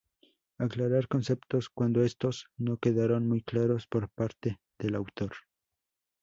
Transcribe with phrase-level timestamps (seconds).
[0.57, 5.33] Aclarar conceptos, cuando estos no quedaron muy claros por parte del autor.